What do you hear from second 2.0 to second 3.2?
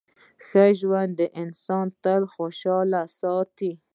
تل خوشحاله